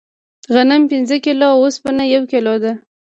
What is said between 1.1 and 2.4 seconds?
کیلو او اوسپنه یو